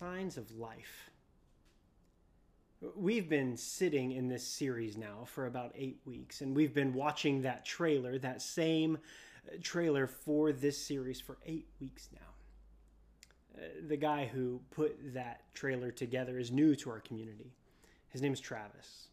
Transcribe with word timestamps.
signs 0.00 0.38
of 0.38 0.50
life. 0.52 1.10
We've 2.96 3.28
been 3.28 3.58
sitting 3.58 4.12
in 4.12 4.28
this 4.28 4.46
series 4.46 4.96
now 4.96 5.26
for 5.26 5.44
about 5.44 5.72
eight 5.74 6.00
weeks, 6.06 6.40
and 6.40 6.56
we've 6.56 6.72
been 6.72 6.94
watching 6.94 7.42
that 7.42 7.66
trailer, 7.66 8.18
that 8.18 8.40
same 8.40 8.96
uh, 9.46 9.56
trailer 9.62 10.06
for 10.06 10.52
this 10.52 10.78
series 10.78 11.20
for 11.20 11.36
eight 11.44 11.66
weeks 11.82 12.08
now. 12.14 13.60
Uh, 13.62 13.68
the 13.88 13.96
guy 13.98 14.24
who 14.24 14.62
put 14.70 14.96
that 15.12 15.42
trailer 15.52 15.90
together 15.90 16.38
is 16.38 16.50
new 16.50 16.74
to 16.76 16.88
our 16.88 17.00
community. 17.00 17.52
His 18.08 18.22
name 18.22 18.32
is 18.32 18.40
Travis. 18.40 19.08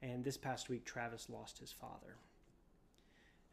And 0.00 0.24
this 0.24 0.38
past 0.38 0.70
week, 0.70 0.86
Travis 0.86 1.28
lost 1.28 1.58
his 1.58 1.72
father. 1.72 2.16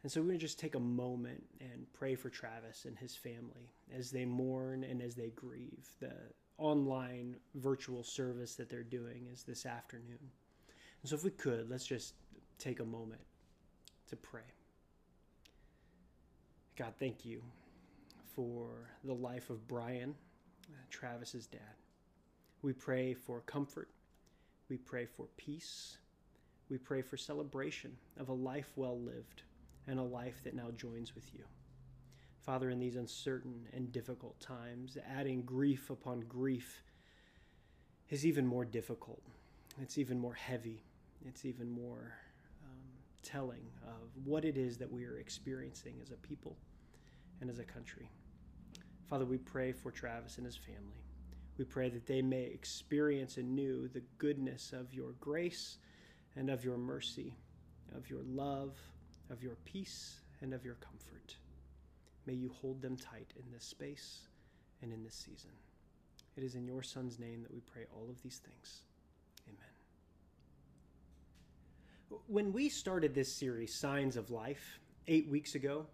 And 0.02 0.10
so 0.10 0.20
we're 0.20 0.28
going 0.28 0.38
to 0.38 0.46
just 0.46 0.58
take 0.58 0.74
a 0.74 0.80
moment 0.80 1.44
and 1.60 1.86
pray 1.92 2.14
for 2.14 2.30
Travis 2.30 2.86
and 2.86 2.96
his 2.96 3.14
family 3.14 3.74
as 3.94 4.10
they 4.10 4.24
mourn 4.24 4.84
and 4.84 5.02
as 5.02 5.16
they 5.16 5.30
grieve. 5.36 5.86
The 6.00 6.12
online 6.58 7.36
virtual 7.54 8.02
service 8.02 8.54
that 8.54 8.68
they're 8.68 8.82
doing 8.82 9.26
is 9.32 9.42
this 9.42 9.66
afternoon. 9.66 10.30
And 11.02 11.10
so 11.10 11.16
if 11.16 11.24
we 11.24 11.30
could, 11.30 11.68
let's 11.70 11.86
just 11.86 12.14
take 12.58 12.80
a 12.80 12.84
moment 12.84 13.20
to 14.08 14.16
pray. 14.16 14.42
God, 16.76 16.94
thank 16.98 17.24
you 17.24 17.42
for 18.34 18.90
the 19.04 19.14
life 19.14 19.50
of 19.50 19.66
Brian, 19.66 20.14
Travis's 20.90 21.46
dad. 21.46 21.60
We 22.62 22.72
pray 22.72 23.14
for 23.14 23.40
comfort. 23.42 23.88
We 24.68 24.76
pray 24.76 25.06
for 25.06 25.26
peace. 25.36 25.98
We 26.68 26.78
pray 26.78 27.02
for 27.02 27.16
celebration 27.16 27.96
of 28.18 28.28
a 28.28 28.34
life 28.34 28.72
well 28.76 28.98
lived 28.98 29.42
and 29.86 29.98
a 29.98 30.02
life 30.02 30.42
that 30.44 30.54
now 30.54 30.70
joins 30.76 31.14
with 31.14 31.32
you. 31.32 31.44
Father, 32.46 32.70
in 32.70 32.78
these 32.78 32.94
uncertain 32.94 33.66
and 33.72 33.90
difficult 33.90 34.38
times, 34.38 34.96
adding 35.04 35.42
grief 35.42 35.90
upon 35.90 36.20
grief 36.20 36.84
is 38.08 38.24
even 38.24 38.46
more 38.46 38.64
difficult. 38.64 39.20
It's 39.82 39.98
even 39.98 40.16
more 40.16 40.34
heavy. 40.34 40.84
It's 41.26 41.44
even 41.44 41.68
more 41.68 42.14
um, 42.64 42.78
telling 43.24 43.66
of 43.84 44.10
what 44.24 44.44
it 44.44 44.56
is 44.56 44.78
that 44.78 44.90
we 44.90 45.04
are 45.06 45.18
experiencing 45.18 45.94
as 46.00 46.12
a 46.12 46.16
people 46.16 46.56
and 47.40 47.50
as 47.50 47.58
a 47.58 47.64
country. 47.64 48.08
Father, 49.10 49.24
we 49.24 49.38
pray 49.38 49.72
for 49.72 49.90
Travis 49.90 50.36
and 50.36 50.46
his 50.46 50.56
family. 50.56 51.02
We 51.58 51.64
pray 51.64 51.88
that 51.88 52.06
they 52.06 52.22
may 52.22 52.44
experience 52.44 53.38
anew 53.38 53.88
the 53.88 54.02
goodness 54.18 54.72
of 54.72 54.94
your 54.94 55.14
grace 55.18 55.78
and 56.36 56.48
of 56.48 56.64
your 56.64 56.76
mercy, 56.76 57.36
of 57.96 58.08
your 58.08 58.22
love, 58.22 58.76
of 59.30 59.42
your 59.42 59.56
peace, 59.64 60.20
and 60.42 60.54
of 60.54 60.64
your 60.64 60.74
comfort. 60.74 61.36
May 62.26 62.34
you 62.34 62.50
hold 62.60 62.82
them 62.82 62.96
tight 62.96 63.32
in 63.36 63.44
this 63.52 63.64
space 63.64 64.22
and 64.82 64.92
in 64.92 65.04
this 65.04 65.14
season. 65.14 65.52
It 66.36 66.42
is 66.42 66.56
in 66.56 66.66
your 66.66 66.82
Son's 66.82 67.18
name 67.18 67.42
that 67.42 67.52
we 67.52 67.60
pray 67.60 67.84
all 67.94 68.08
of 68.10 68.20
these 68.22 68.40
things. 68.44 68.82
Amen. 69.48 69.58
When 72.26 72.52
we 72.52 72.68
started 72.68 73.14
this 73.14 73.32
series, 73.32 73.74
Signs 73.74 74.16
of 74.16 74.30
Life, 74.30 74.80
eight 75.06 75.28
weeks 75.28 75.54
ago, 75.54 75.86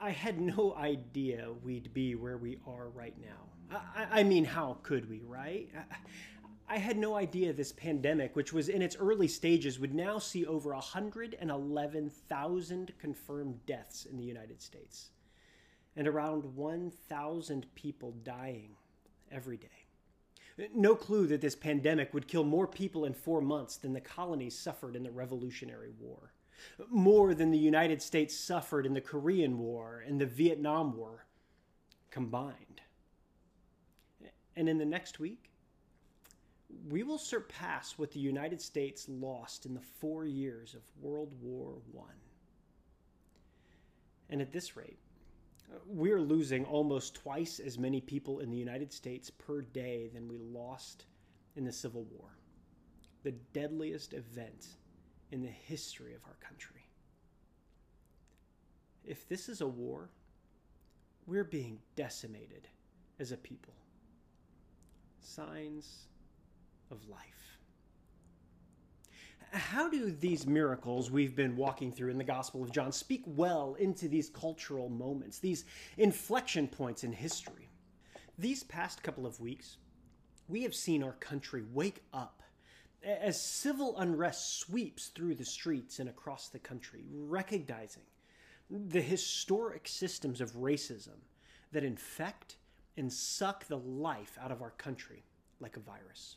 I 0.00 0.10
had 0.10 0.40
no 0.40 0.76
idea 0.76 1.48
we'd 1.64 1.92
be 1.94 2.14
where 2.14 2.36
we 2.36 2.58
are 2.66 2.90
right 2.90 3.14
now. 3.18 3.78
I, 3.96 4.20
I 4.20 4.22
mean, 4.22 4.44
how 4.44 4.76
could 4.82 5.08
we, 5.08 5.22
right? 5.26 5.70
I 6.68 6.76
had 6.78 6.98
no 6.98 7.16
idea 7.16 7.52
this 7.52 7.72
pandemic, 7.72 8.36
which 8.36 8.52
was 8.52 8.68
in 8.68 8.82
its 8.82 8.94
early 8.96 9.26
stages, 9.28 9.80
would 9.80 9.94
now 9.94 10.18
see 10.18 10.44
over 10.46 10.72
111,000 10.72 12.92
confirmed 12.98 13.66
deaths 13.66 14.06
in 14.06 14.16
the 14.16 14.24
United 14.24 14.62
States 14.62 15.10
and 15.96 16.08
around 16.08 16.56
1,000 16.56 17.66
people 17.74 18.12
dying 18.24 18.70
every 19.30 19.56
day. 19.56 19.68
No 20.74 20.94
clue 20.94 21.26
that 21.28 21.40
this 21.40 21.56
pandemic 21.56 22.12
would 22.12 22.28
kill 22.28 22.44
more 22.44 22.66
people 22.66 23.04
in 23.04 23.14
four 23.14 23.40
months 23.40 23.76
than 23.76 23.92
the 23.92 24.00
colonies 24.00 24.58
suffered 24.58 24.96
in 24.96 25.02
the 25.02 25.10
Revolutionary 25.10 25.92
War, 25.98 26.32
more 26.90 27.34
than 27.34 27.50
the 27.50 27.58
United 27.58 28.02
States 28.02 28.38
suffered 28.38 28.86
in 28.86 28.94
the 28.94 29.00
Korean 29.00 29.58
War 29.58 30.04
and 30.06 30.20
the 30.20 30.26
Vietnam 30.26 30.96
War 30.96 31.26
combined. 32.10 32.82
And 34.54 34.68
in 34.68 34.78
the 34.78 34.84
next 34.84 35.18
week, 35.18 35.50
we 36.88 37.02
will 37.02 37.18
surpass 37.18 37.98
what 37.98 38.12
the 38.12 38.20
United 38.20 38.60
States 38.60 39.06
lost 39.08 39.66
in 39.66 39.74
the 39.74 39.80
four 39.80 40.24
years 40.24 40.74
of 40.74 40.82
World 41.00 41.32
War 41.40 41.74
I. 41.98 42.12
And 44.30 44.40
at 44.40 44.52
this 44.52 44.76
rate, 44.76 44.98
we're 45.86 46.20
losing 46.20 46.64
almost 46.64 47.14
twice 47.14 47.58
as 47.60 47.78
many 47.78 48.00
people 48.00 48.40
in 48.40 48.50
the 48.50 48.56
United 48.56 48.92
States 48.92 49.30
per 49.30 49.62
day 49.62 50.08
than 50.12 50.28
we 50.28 50.38
lost 50.38 51.06
in 51.56 51.64
the 51.64 51.72
Civil 51.72 52.04
War, 52.04 52.36
the 53.22 53.32
deadliest 53.52 54.14
event 54.14 54.66
in 55.30 55.42
the 55.42 55.48
history 55.48 56.14
of 56.14 56.20
our 56.24 56.36
country. 56.40 56.86
If 59.04 59.28
this 59.28 59.48
is 59.48 59.60
a 59.60 59.66
war, 59.66 60.10
we're 61.26 61.44
being 61.44 61.78
decimated 61.96 62.68
as 63.18 63.32
a 63.32 63.36
people. 63.36 63.74
Signs 65.20 66.06
of 66.90 67.08
life. 67.08 67.58
How 69.52 69.86
do 69.86 70.10
these 70.10 70.46
miracles 70.46 71.10
we've 71.10 71.36
been 71.36 71.56
walking 71.56 71.92
through 71.92 72.10
in 72.10 72.16
the 72.16 72.24
Gospel 72.24 72.62
of 72.62 72.72
John 72.72 72.90
speak 72.90 73.22
well 73.26 73.74
into 73.74 74.08
these 74.08 74.30
cultural 74.30 74.88
moments, 74.88 75.38
these 75.40 75.66
inflection 75.98 76.66
points 76.66 77.04
in 77.04 77.12
history? 77.12 77.68
These 78.38 78.62
past 78.62 79.02
couple 79.02 79.26
of 79.26 79.40
weeks, 79.40 79.76
we 80.48 80.62
have 80.62 80.74
seen 80.74 81.02
our 81.02 81.12
country 81.12 81.64
wake 81.70 82.02
up 82.14 82.42
as 83.04 83.42
civil 83.42 83.98
unrest 83.98 84.58
sweeps 84.58 85.08
through 85.08 85.34
the 85.34 85.44
streets 85.44 85.98
and 85.98 86.08
across 86.08 86.48
the 86.48 86.58
country, 86.58 87.04
recognizing 87.12 88.04
the 88.70 89.02
historic 89.02 89.86
systems 89.86 90.40
of 90.40 90.52
racism 90.52 91.18
that 91.72 91.84
infect 91.84 92.56
and 92.96 93.12
suck 93.12 93.66
the 93.66 93.76
life 93.76 94.38
out 94.40 94.50
of 94.50 94.62
our 94.62 94.70
country 94.70 95.24
like 95.60 95.76
a 95.76 95.80
virus. 95.80 96.36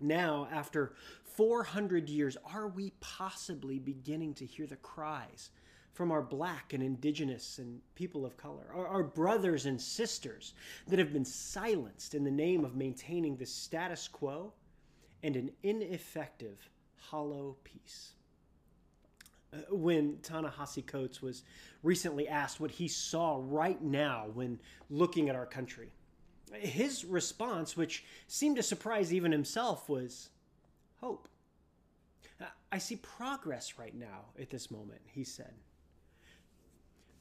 Now, 0.00 0.48
after 0.52 0.92
400 1.24 2.08
years, 2.08 2.36
are 2.52 2.68
we 2.68 2.92
possibly 3.00 3.78
beginning 3.78 4.34
to 4.34 4.46
hear 4.46 4.66
the 4.66 4.76
cries 4.76 5.50
from 5.92 6.12
our 6.12 6.22
black 6.22 6.74
and 6.74 6.82
indigenous 6.82 7.58
and 7.58 7.80
people 7.94 8.26
of 8.26 8.36
color, 8.36 8.66
our, 8.74 8.86
our, 8.86 9.02
brothers 9.02 9.64
and 9.64 9.80
sisters 9.80 10.52
that 10.88 10.98
have 10.98 11.10
been 11.10 11.24
silenced 11.24 12.14
in 12.14 12.22
the 12.22 12.30
name 12.30 12.66
of 12.66 12.76
maintaining 12.76 13.34
the 13.34 13.46
status 13.46 14.06
quo 14.06 14.52
and 15.22 15.36
an 15.36 15.50
ineffective, 15.62 16.68
hollow 16.98 17.56
peace? 17.64 18.12
Uh, 19.54 19.58
when 19.70 20.18
Ta-Nehisi 20.22 20.86
Coates 20.86 21.22
was 21.22 21.44
recently 21.82 22.28
asked 22.28 22.60
what 22.60 22.70
he 22.70 22.88
saw 22.88 23.40
right 23.42 23.80
now 23.80 24.26
when 24.34 24.60
looking 24.90 25.30
at 25.30 25.34
our 25.34 25.46
country, 25.46 25.90
his 26.58 27.04
response, 27.04 27.76
which 27.76 28.04
seemed 28.28 28.56
to 28.56 28.62
surprise 28.62 29.12
even 29.12 29.32
himself, 29.32 29.88
was 29.88 30.30
hope. 31.00 31.28
I 32.70 32.78
see 32.78 32.96
progress 32.96 33.78
right 33.78 33.94
now 33.94 34.26
at 34.40 34.50
this 34.50 34.70
moment, 34.70 35.00
he 35.06 35.24
said. 35.24 35.54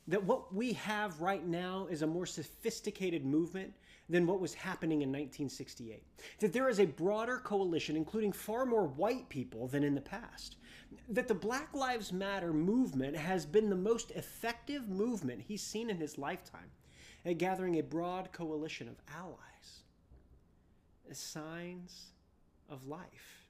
That 0.08 0.24
what 0.24 0.54
we 0.54 0.74
have 0.74 1.22
right 1.22 1.46
now 1.46 1.88
is 1.90 2.02
a 2.02 2.08
more 2.08 2.26
sophisticated 2.26 3.26
movement 3.26 3.74
than 4.08 4.28
what 4.28 4.40
was 4.40 4.54
happening 4.54 5.02
in 5.02 5.10
1968. 5.10 6.04
That 6.40 6.54
there 6.54 6.70
is 6.70 6.80
a 6.80 6.86
broader 6.86 7.40
coalition, 7.40 7.96
including 7.96 8.32
far 8.32 8.66
more 8.66 8.86
white 8.86 9.30
people 9.30 9.68
than 9.68 9.84
in 9.84 9.96
the 9.96 10.02
past. 10.02 10.58
That 11.10 11.28
the 11.28 11.34
Black 11.34 11.74
Lives 11.74 12.14
Matter 12.14 12.54
movement 12.54 13.16
has 13.16 13.46
been 13.46 13.70
the 13.70 13.76
most 13.76 14.12
effective 14.12 14.90
movement 14.90 15.42
he's 15.48 15.64
seen 15.64 15.90
in 15.90 15.98
his 15.98 16.18
lifetime 16.20 16.70
at 17.26 17.38
gathering 17.38 17.80
a 17.80 17.84
broad 17.84 18.32
coalition 18.32 18.88
of 18.88 18.96
allies, 19.16 19.84
as 21.10 21.18
signs 21.18 22.12
of 22.70 22.88
life. 22.88 23.50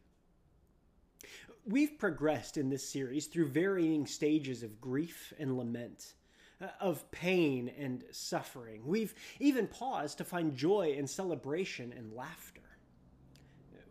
We've 1.65 1.97
progressed 1.97 2.57
in 2.57 2.69
this 2.69 2.87
series 2.87 3.27
through 3.27 3.47
varying 3.47 4.05
stages 4.05 4.63
of 4.63 4.79
grief 4.79 5.33
and 5.39 5.57
lament, 5.57 6.13
uh, 6.61 6.67
of 6.79 7.09
pain 7.11 7.71
and 7.77 8.03
suffering. 8.11 8.83
We've 8.85 9.13
even 9.39 9.67
paused 9.67 10.19
to 10.19 10.23
find 10.23 10.55
joy 10.55 10.95
and 10.97 11.09
celebration 11.09 11.91
and 11.91 12.13
laughter. 12.13 12.61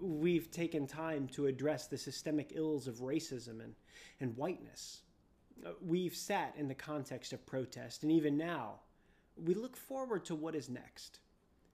We've 0.01 0.51
taken 0.51 0.87
time 0.87 1.29
to 1.29 1.47
address 1.47 1.89
the 1.89 1.99
systemic 1.99 2.53
ills 2.55 2.87
of 2.87 2.97
racism 2.97 3.63
and, 3.63 3.75
and 4.21 4.37
whiteness. 4.37 5.03
Uh, 5.65 5.71
we've 5.81 6.15
sat 6.15 6.55
in 6.57 6.69
the 6.69 6.75
context 6.75 7.33
of 7.33 7.45
protest, 7.45 8.03
and 8.03 8.13
even 8.13 8.37
now, 8.37 8.81
we 9.37 9.55
look 9.55 9.77
forward 9.77 10.25
to 10.27 10.35
what 10.35 10.55
is 10.55 10.69
next, 10.69 11.21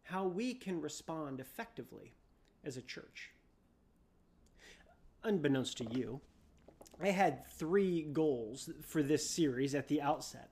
how 0.03 0.27
we 0.27 0.55
can 0.55 0.81
respond 0.81 1.41
effectively 1.41 2.15
as 2.65 2.77
a 2.77 2.83
church. 2.83 3.31
Unbeknownst 5.23 5.79
to 5.79 5.85
you, 5.91 6.21
I 7.03 7.09
had 7.09 7.47
three 7.47 8.03
goals 8.13 8.71
for 8.83 9.03
this 9.03 9.31
series 9.31 9.75
at 9.75 9.89
the 9.89 10.03
outset. 10.03 10.51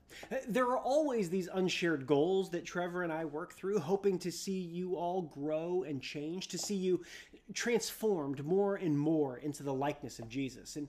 There 0.49 0.67
are 0.67 0.79
always 0.79 1.29
these 1.29 1.49
unshared 1.53 2.07
goals 2.07 2.51
that 2.51 2.65
Trevor 2.65 3.03
and 3.03 3.13
I 3.13 3.27
work 3.27 3.55
through, 3.55 3.81
hoping 3.81 4.19
to 4.21 4.33
see 4.33 4.59
you 4.59 4.97
all 4.97 5.23
grow 5.23 5.85
and 5.87 6.01
change, 6.01 6.49
to 6.49 6.59
see 6.59 6.75
you 6.75 7.05
transformed 7.53 8.45
more 8.47 8.77
and 8.77 8.99
more 8.99 9.39
into 9.39 9.63
the 9.63 9.75
likeness 9.75 10.19
of 10.19 10.29
Jesus. 10.29 10.77
And, 10.77 10.89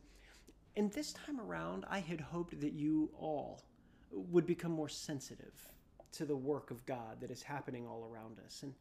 and 0.77 0.91
this 0.93 1.11
time 1.11 1.41
around, 1.41 1.85
I 1.89 1.99
had 1.99 2.21
hoped 2.21 2.59
that 2.61 2.73
you 2.73 3.09
all 3.19 3.61
would 4.11 4.45
become 4.45 4.71
more 4.71 4.89
sensitive 4.89 5.53
to 6.13 6.25
the 6.25 6.35
work 6.35 6.71
of 6.71 6.85
God 6.85 7.21
that 7.21 7.31
is 7.31 7.43
happening 7.43 7.85
all 7.85 8.09
around 8.11 8.37
us. 8.45 8.63
And, 8.63 8.73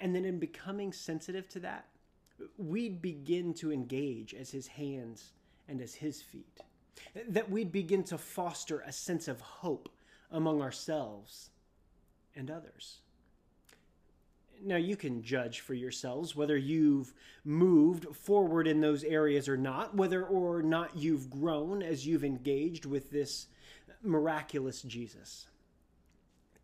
and 0.00 0.14
then 0.14 0.24
in 0.24 0.38
becoming 0.38 0.92
sensitive 0.92 1.48
to 1.50 1.60
that, 1.60 1.86
we'd 2.56 3.02
begin 3.02 3.54
to 3.54 3.72
engage 3.72 4.34
as 4.34 4.50
his 4.50 4.66
hands 4.66 5.32
and 5.68 5.80
as 5.80 5.94
his 5.94 6.22
feet. 6.22 6.60
That 7.28 7.50
we'd 7.50 7.72
begin 7.72 8.04
to 8.04 8.18
foster 8.18 8.80
a 8.80 8.92
sense 8.92 9.28
of 9.28 9.40
hope 9.40 9.88
among 10.30 10.62
ourselves 10.62 11.50
and 12.36 12.50
others. 12.50 12.98
Now, 14.64 14.76
you 14.76 14.96
can 14.96 15.22
judge 15.22 15.60
for 15.60 15.74
yourselves 15.74 16.34
whether 16.34 16.56
you've 16.56 17.14
moved 17.44 18.06
forward 18.16 18.66
in 18.66 18.80
those 18.80 19.04
areas 19.04 19.48
or 19.48 19.56
not, 19.56 19.94
whether 19.94 20.24
or 20.24 20.62
not 20.62 20.96
you've 20.96 21.30
grown 21.30 21.82
as 21.82 22.06
you've 22.06 22.24
engaged 22.24 22.84
with 22.84 23.10
this 23.10 23.46
miraculous 24.02 24.82
Jesus. 24.82 25.46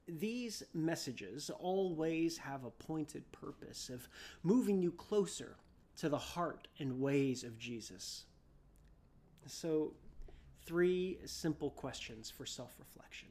These 0.06 0.62
messages 0.74 1.50
always 1.58 2.36
have 2.38 2.64
a 2.64 2.70
pointed 2.70 3.30
purpose 3.32 3.88
of 3.88 4.08
moving 4.42 4.82
you 4.82 4.92
closer 4.92 5.56
to 5.96 6.08
the 6.08 6.18
heart 6.18 6.68
and 6.78 7.00
ways 7.00 7.44
of 7.44 7.58
Jesus. 7.58 8.24
So, 9.46 9.92
three 10.66 11.18
simple 11.24 11.70
questions 11.70 12.30
for 12.30 12.44
self 12.46 12.74
reflection. 12.78 13.28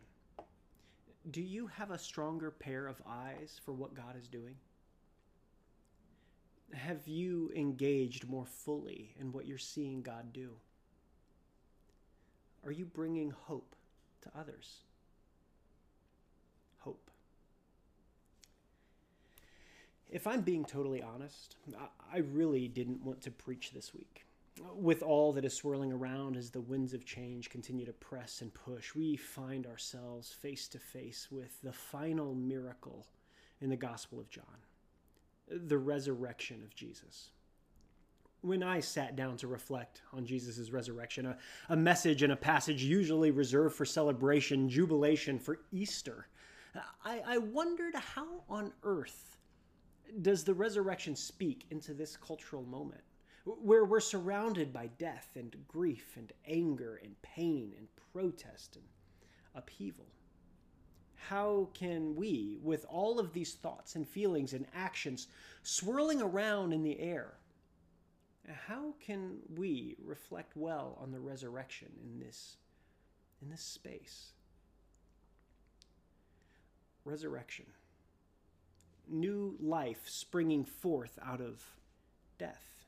Do 1.31 1.41
you 1.41 1.67
have 1.67 1.91
a 1.91 1.97
stronger 1.97 2.51
pair 2.51 2.87
of 2.87 3.01
eyes 3.07 3.59
for 3.63 3.73
what 3.73 3.93
God 3.93 4.15
is 4.19 4.27
doing? 4.27 4.55
Have 6.73 7.07
you 7.07 7.51
engaged 7.55 8.27
more 8.27 8.45
fully 8.45 9.13
in 9.19 9.31
what 9.31 9.45
you're 9.45 9.57
seeing 9.57 10.01
God 10.01 10.33
do? 10.33 10.51
Are 12.65 12.71
you 12.71 12.85
bringing 12.85 13.29
hope 13.29 13.75
to 14.21 14.31
others? 14.37 14.79
Hope. 16.79 17.09
If 20.13 20.27
I'm 20.27 20.41
being 20.41 20.63
totally 20.63 21.01
honest, 21.01 21.57
I 22.13 22.19
really 22.19 22.69
didn't 22.69 23.03
want 23.03 23.19
to 23.21 23.31
preach 23.31 23.71
this 23.73 23.93
week 23.93 24.25
with 24.75 25.01
all 25.01 25.33
that 25.33 25.45
is 25.45 25.53
swirling 25.53 25.91
around 25.91 26.37
as 26.37 26.49
the 26.49 26.61
winds 26.61 26.93
of 26.93 27.05
change 27.05 27.49
continue 27.49 27.85
to 27.85 27.93
press 27.93 28.41
and 28.41 28.53
push, 28.53 28.93
we 28.95 29.15
find 29.15 29.65
ourselves 29.65 30.31
face 30.31 30.67
to 30.69 30.79
face 30.79 31.27
with 31.31 31.61
the 31.61 31.73
final 31.73 32.35
miracle 32.35 33.07
in 33.61 33.69
the 33.69 33.75
Gospel 33.75 34.19
of 34.19 34.29
John 34.29 34.45
the 35.49 35.77
resurrection 35.77 36.63
of 36.63 36.73
Jesus. 36.73 37.29
When 38.41 38.63
I 38.63 38.79
sat 38.79 39.15
down 39.17 39.35
to 39.37 39.47
reflect 39.47 40.01
on 40.13 40.25
Jesus' 40.25 40.71
resurrection, 40.71 41.25
a, 41.25 41.37
a 41.69 41.75
message 41.75 42.23
and 42.23 42.31
a 42.31 42.37
passage 42.37 42.81
usually 42.81 43.29
reserved 43.29 43.75
for 43.75 43.83
celebration, 43.83 44.69
jubilation, 44.69 45.37
for 45.37 45.59
Easter, 45.71 46.27
I, 47.03 47.21
I 47.25 47.37
wondered 47.39 47.93
how 47.93 48.43
on 48.49 48.71
earth 48.83 49.37
does 50.21 50.43
the 50.43 50.53
resurrection 50.53 51.15
speak 51.15 51.65
into 51.69 51.93
this 51.93 52.15
cultural 52.15 52.63
moment? 52.63 53.01
where 53.45 53.83
we're 53.83 53.99
surrounded 53.99 54.71
by 54.71 54.87
death 54.97 55.29
and 55.35 55.55
grief 55.67 56.15
and 56.15 56.31
anger 56.47 56.99
and 57.03 57.21
pain 57.21 57.73
and 57.77 57.87
protest 58.13 58.77
and 58.77 58.85
upheaval. 59.55 60.05
How 61.15 61.69
can 61.73 62.15
we, 62.15 62.59
with 62.61 62.85
all 62.89 63.19
of 63.19 63.33
these 63.33 63.53
thoughts 63.53 63.95
and 63.95 64.07
feelings 64.07 64.53
and 64.53 64.65
actions 64.73 65.27
swirling 65.61 66.21
around 66.21 66.73
in 66.73 66.83
the 66.83 66.99
air, 66.99 67.33
how 68.67 68.93
can 68.99 69.37
we 69.55 69.95
reflect 70.03 70.55
well 70.55 70.97
on 71.01 71.11
the 71.11 71.19
resurrection 71.19 71.87
in 72.03 72.19
this, 72.19 72.57
in 73.41 73.49
this 73.49 73.61
space? 73.61 74.31
Resurrection. 77.05 77.65
New 79.09 79.55
life 79.59 80.03
springing 80.05 80.65
forth 80.65 81.19
out 81.25 81.41
of 81.41 81.63
death. 82.37 82.85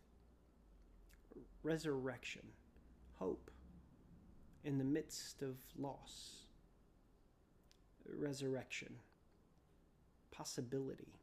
Resurrection, 1.64 2.44
hope. 3.20 3.52
In 4.64 4.78
the 4.78 4.84
midst 4.84 5.42
of 5.44 5.58
loss, 5.78 6.46
resurrection, 8.08 8.94
possibility. 10.32 11.14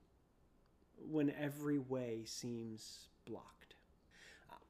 When 1.10 1.30
every 1.30 1.78
way 1.78 2.22
seems 2.24 3.08
blocked. 3.26 3.74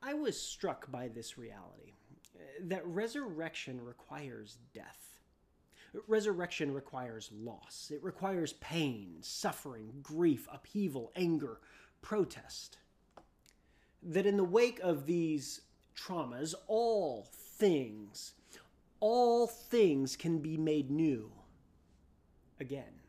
I 0.02 0.14
was 0.14 0.40
struck 0.40 0.90
by 0.90 1.08
this 1.08 1.38
reality 1.38 1.92
uh, 2.34 2.40
that 2.62 2.86
resurrection 2.86 3.84
requires 3.84 4.58
death. 4.74 5.21
Resurrection 6.08 6.72
requires 6.72 7.30
loss. 7.32 7.90
It 7.94 8.02
requires 8.02 8.54
pain, 8.54 9.16
suffering, 9.20 9.92
grief, 10.02 10.48
upheaval, 10.50 11.12
anger, 11.14 11.58
protest 12.00 12.78
that 14.02 14.26
in 14.26 14.36
the 14.36 14.44
wake 14.44 14.80
of 14.80 15.06
these 15.06 15.60
traumas, 15.96 16.54
all 16.66 17.28
things, 17.32 18.34
all 19.00 19.46
things 19.46 20.16
can 20.16 20.38
be 20.38 20.56
made 20.56 20.90
new 20.90 21.30
again. 22.58 23.00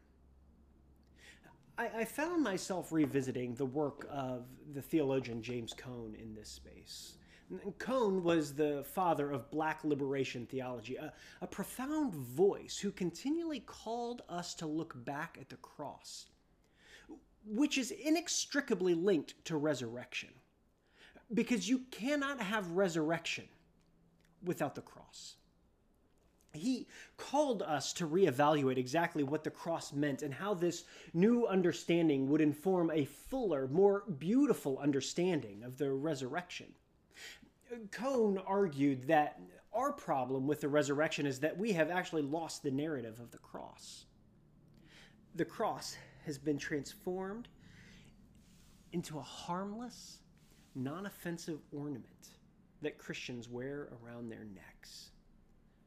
I, 1.77 1.89
I, 2.01 2.05
found 2.05 2.43
myself 2.43 2.91
revisiting 2.91 3.55
the 3.55 3.65
work 3.65 4.05
of 4.11 4.45
the 4.73 4.81
theologian 4.81 5.41
James 5.41 5.73
Cone 5.73 6.15
in 6.21 6.35
this 6.35 6.49
space. 6.49 7.13
Cone 7.77 8.23
was 8.23 8.53
the 8.53 8.83
father 8.83 9.31
of 9.31 9.51
black 9.51 9.83
liberation 9.83 10.45
theology, 10.45 10.95
a, 10.95 11.13
a 11.41 11.47
profound 11.47 12.13
voice 12.13 12.77
who 12.77 12.91
continually 12.91 13.59
called 13.59 14.21
us 14.29 14.53
to 14.55 14.65
look 14.65 14.93
back 15.05 15.37
at 15.39 15.49
the 15.49 15.57
cross, 15.57 16.27
which 17.45 17.77
is 17.77 17.91
inextricably 17.91 18.93
linked 18.93 19.43
to 19.45 19.57
resurrection 19.57 20.29
because 21.33 21.69
you 21.69 21.81
cannot 21.91 22.39
have 22.41 22.71
resurrection 22.71 23.45
without 24.43 24.75
the 24.75 24.81
cross. 24.81 25.35
He 26.53 26.87
called 27.17 27.63
us 27.63 27.93
to 27.93 28.07
reevaluate 28.07 28.77
exactly 28.77 29.23
what 29.23 29.43
the 29.43 29.49
cross 29.49 29.91
meant 29.91 30.21
and 30.21 30.33
how 30.33 30.53
this 30.53 30.83
new 31.13 31.47
understanding 31.47 32.29
would 32.29 32.41
inform 32.41 32.91
a 32.91 33.05
fuller, 33.05 33.67
more 33.67 34.03
beautiful 34.19 34.77
understanding 34.77 35.63
of 35.63 35.77
the 35.77 35.91
resurrection. 35.91 36.67
Cone 37.91 38.37
argued 38.45 39.07
that 39.07 39.39
our 39.73 39.91
problem 39.91 40.47
with 40.47 40.61
the 40.61 40.67
resurrection 40.67 41.25
is 41.25 41.39
that 41.39 41.57
we 41.57 41.71
have 41.73 41.89
actually 41.89 42.21
lost 42.21 42.63
the 42.63 42.71
narrative 42.71 43.19
of 43.19 43.31
the 43.31 43.37
cross. 43.37 44.05
The 45.35 45.45
cross 45.45 45.97
has 46.25 46.37
been 46.37 46.57
transformed 46.57 47.47
into 48.91 49.17
a 49.17 49.21
harmless, 49.21 50.19
non 50.75 51.05
offensive 51.05 51.59
ornament 51.71 52.29
that 52.81 52.97
Christians 52.97 53.49
wear 53.49 53.89
around 54.03 54.29
their 54.29 54.45
necks. 54.45 55.09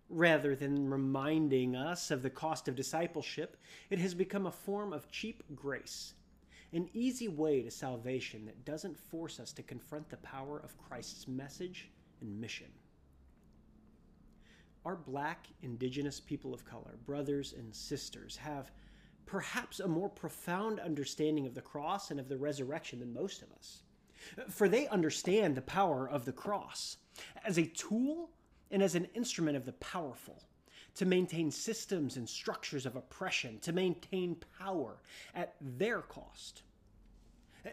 Rather 0.08 0.54
than 0.54 0.88
reminding 0.88 1.76
us 1.76 2.10
of 2.10 2.22
the 2.22 2.30
cost 2.30 2.68
of 2.68 2.76
discipleship, 2.76 3.56
it 3.90 3.98
has 3.98 4.14
become 4.14 4.46
a 4.46 4.52
form 4.52 4.92
of 4.92 5.10
cheap 5.10 5.42
grace, 5.54 6.14
an 6.72 6.88
easy 6.92 7.28
way 7.28 7.62
to 7.62 7.70
salvation 7.70 8.44
that 8.46 8.64
doesn't 8.64 8.98
force 8.98 9.40
us 9.40 9.52
to 9.52 9.62
confront 9.62 10.08
the 10.08 10.16
power 10.18 10.58
of 10.58 10.76
Christ's 10.78 11.28
message 11.28 11.90
and 12.20 12.40
mission. 12.40 12.68
Our 14.84 14.96
black, 14.96 15.46
indigenous 15.62 16.20
people 16.20 16.54
of 16.54 16.64
color, 16.64 16.98
brothers 17.06 17.54
and 17.56 17.74
sisters, 17.74 18.36
have 18.36 18.70
perhaps 19.24 19.80
a 19.80 19.88
more 19.88 20.08
profound 20.08 20.78
understanding 20.78 21.46
of 21.46 21.54
the 21.54 21.60
cross 21.60 22.10
and 22.10 22.20
of 22.20 22.28
the 22.28 22.36
resurrection 22.36 23.00
than 23.00 23.12
most 23.12 23.42
of 23.42 23.50
us 23.52 23.82
for 24.48 24.68
they 24.68 24.88
understand 24.88 25.54
the 25.54 25.62
power 25.62 26.08
of 26.08 26.24
the 26.24 26.32
cross 26.32 26.96
as 27.44 27.58
a 27.58 27.66
tool 27.66 28.30
and 28.70 28.82
as 28.82 28.94
an 28.94 29.06
instrument 29.14 29.56
of 29.56 29.64
the 29.64 29.72
powerful 29.74 30.42
to 30.96 31.04
maintain 31.04 31.50
systems 31.50 32.16
and 32.16 32.28
structures 32.28 32.86
of 32.86 32.96
oppression, 32.96 33.58
to 33.60 33.72
maintain 33.72 34.36
power 34.58 34.96
at 35.34 35.54
their 35.60 36.00
cost. 36.00 36.62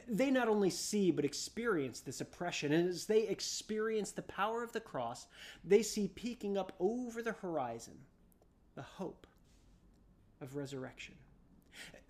They 0.08 0.32
not 0.32 0.48
only 0.48 0.70
see 0.70 1.12
but 1.12 1.26
experience 1.26 2.00
this 2.00 2.22
oppression, 2.22 2.74
and 2.74 2.90
as 2.90 3.06
they 3.06 3.28
experience 3.28 4.12
the 4.12 4.24
power 4.24 4.64
of 4.64 4.72
the 4.72 4.80
cross, 4.80 5.28
they 5.64 5.84
see 5.84 6.08
peeking 6.08 6.58
up 6.58 6.74
over 6.80 7.22
the 7.22 7.34
horizon 7.34 7.94
the 8.76 8.82
hope 8.82 9.28
of 10.42 10.56
resurrection, 10.56 11.14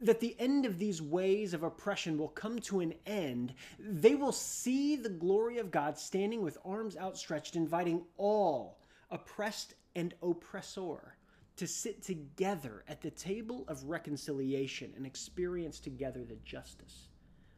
that 0.02 0.20
the 0.20 0.36
end 0.40 0.66
of 0.66 0.80
these 0.80 1.02
ways 1.02 1.54
of 1.54 1.64
oppression 1.64 2.18
will 2.18 2.30
come 2.30 2.60
to 2.60 2.80
an 2.80 2.94
end, 3.06 3.54
they 3.80 4.16
will 4.16 4.32
see 4.32 4.96
the 4.96 5.10
glory 5.10 5.58
of 5.58 5.72
God 5.72 5.98
standing 5.98 6.42
with 6.42 6.58
arms 6.66 6.98
outstretched, 6.98 7.56
inviting 7.56 8.02
all, 8.18 8.80
oppressed 9.12 9.76
and 9.96 10.14
oppressor, 10.22 11.16
to 11.56 11.68
sit 11.68 12.02
together 12.02 12.84
at 12.88 13.02
the 13.02 13.12
table 13.12 13.64
of 13.68 13.84
reconciliation 13.84 14.92
and 14.96 15.06
experience 15.06 15.80
together 15.80 16.24
the 16.24 16.38
justice 16.44 17.10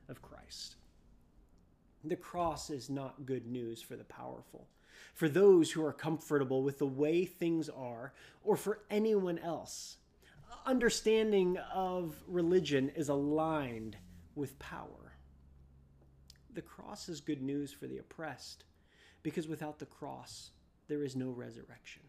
of 0.10 0.22
Christ. 0.22 0.75
The 2.04 2.15
cross 2.15 2.70
is 2.70 2.89
not 2.89 3.25
good 3.25 3.48
news 3.48 3.82
for 3.82 3.96
the 3.96 4.04
powerful, 4.04 4.68
for 5.13 5.30
those 5.30 5.72
who 5.72 5.84
are 5.84 5.94
comfortable 5.94 6.62
with 6.62 6.77
the 6.77 6.86
way 6.86 7.25
things 7.25 7.70
are, 7.70 8.13
or 8.44 8.56
for 8.58 8.82
anyone 8.89 9.39
else 9.39 9.98
understanding 10.65 11.58
of 11.74 12.15
religion 12.27 12.89
is 12.96 13.10
aligned 13.10 13.98
with 14.36 14.58
power. 14.60 15.13
The 16.54 16.62
cross 16.62 17.10
is 17.10 17.22
good 17.22 17.42
news 17.42 17.72
for 17.72 17.88
the 17.88 18.00
oppressed 18.00 18.65
because 19.24 19.48
without 19.48 19.80
the 19.80 19.86
cross, 19.86 20.51
there 20.88 21.04
is 21.04 21.15
no 21.15 21.30
resurrection. 21.30 22.01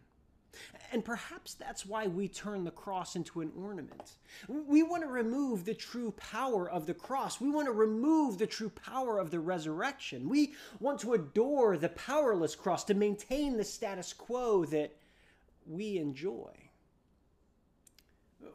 And 0.93 1.05
perhaps 1.05 1.55
that's 1.55 1.85
why 1.85 2.07
we 2.07 2.29
turn 2.29 2.65
the 2.65 2.71
cross 2.71 3.17
into 3.17 3.41
an 3.41 3.53
ornament. 3.59 4.17
We 4.49 4.83
want 4.83 5.03
to 5.03 5.09
remove 5.09 5.65
the 5.65 5.75
true 5.75 6.13
power 6.13 6.69
of 6.69 6.87
the 6.87 6.95
cross. 6.95 7.41
We 7.41 7.51
want 7.51 7.67
to 7.67 7.73
remove 7.73 8.39
the 8.39 8.47
true 8.47 8.71
power 8.71 9.19
of 9.19 9.31
the 9.31 9.41
resurrection. 9.41 10.29
We 10.29 10.55
want 10.81 11.01
to 11.01 11.15
adore 11.15 11.77
the 11.77 11.89
powerless 11.91 12.55
cross 12.55 12.85
to 12.85 12.95
maintain 12.95 13.57
the 13.57 13.65
status 13.65 14.13
quo 14.13 14.65
that 14.67 14.97
we 15.67 15.99
enjoy 15.99 16.53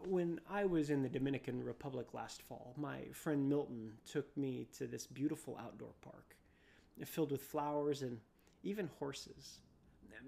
when 0.06 0.40
I 0.50 0.66
was 0.66 0.90
in 0.90 1.04
the 1.04 1.10
Dominican 1.10 1.64
Republic 1.64 2.14
last 2.14 2.42
fall, 2.42 2.74
my 2.78 3.02
friend 3.12 3.48
Milton 3.48 3.92
took 4.10 4.36
me 4.38 4.68
to 4.78 4.88
this 4.88 5.06
beautiful 5.06 5.60
outdoor 5.62 5.94
park 6.02 6.36
filled 7.06 7.32
with 7.32 7.42
flowers 7.42 8.02
and 8.02 8.20
even 8.64 8.90
horses. 9.00 9.60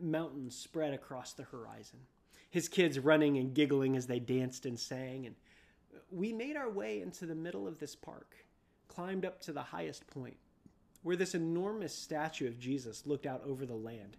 Mountains 0.01 0.55
spread 0.55 0.93
across 0.93 1.33
the 1.33 1.43
horizon. 1.43 1.99
His 2.49 2.69
kids 2.69 2.99
running 2.99 3.37
and 3.37 3.53
giggling 3.53 3.95
as 3.95 4.07
they 4.07 4.19
danced 4.19 4.65
and 4.65 4.79
sang. 4.79 5.25
And 5.25 5.35
we 6.11 6.31
made 6.33 6.55
our 6.55 6.69
way 6.69 7.01
into 7.01 7.25
the 7.25 7.35
middle 7.35 7.67
of 7.67 7.79
this 7.79 7.95
park, 7.95 8.35
climbed 8.87 9.25
up 9.25 9.41
to 9.41 9.53
the 9.53 9.61
highest 9.61 10.05
point, 10.07 10.37
where 11.01 11.15
this 11.15 11.35
enormous 11.35 11.95
statue 11.95 12.47
of 12.47 12.59
Jesus 12.59 13.05
looked 13.05 13.25
out 13.25 13.43
over 13.45 13.65
the 13.65 13.73
land. 13.73 14.17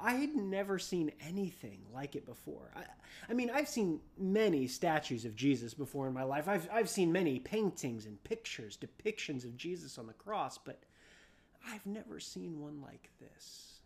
I 0.00 0.14
had 0.14 0.34
never 0.34 0.78
seen 0.78 1.12
anything 1.20 1.80
like 1.94 2.16
it 2.16 2.26
before. 2.26 2.70
I, 2.74 2.82
I, 3.30 3.34
mean, 3.34 3.48
I've 3.48 3.68
seen 3.68 4.00
many 4.18 4.66
statues 4.66 5.24
of 5.24 5.36
Jesus 5.36 5.72
before 5.72 6.08
in 6.08 6.14
my 6.14 6.24
life. 6.24 6.48
I've, 6.48 6.68
I've 6.72 6.88
seen 6.88 7.12
many 7.12 7.38
paintings 7.38 8.04
and 8.04 8.22
pictures, 8.24 8.76
depictions 8.76 9.44
of 9.44 9.56
Jesus 9.56 9.96
on 9.96 10.08
the 10.08 10.14
cross, 10.14 10.58
but 10.58 10.82
I've 11.66 11.86
never 11.86 12.18
seen 12.18 12.60
one 12.60 12.80
like 12.82 13.10
this. 13.20 13.77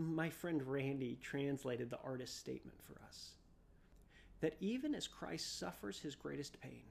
My 0.00 0.30
friend 0.30 0.62
Randy 0.66 1.18
translated 1.20 1.90
the 1.90 1.98
artist's 2.04 2.38
statement 2.38 2.78
for 2.82 3.00
us 3.06 3.30
that 4.40 4.56
even 4.60 4.94
as 4.94 5.06
Christ 5.06 5.58
suffers 5.58 5.98
his 5.98 6.14
greatest 6.14 6.60
pain, 6.60 6.84